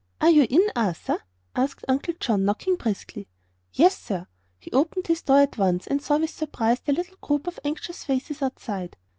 [0.19, 1.21] "Are you in, Arthur?"
[1.55, 3.27] asked Uncle John, knocking briskly.
[3.71, 4.25] "Yes, sir."
[4.57, 8.03] He opened his door at once, and saw with surprise the little group of anxious
[8.03, 8.97] faces outside.